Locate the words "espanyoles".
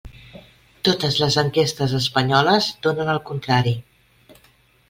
1.99-2.71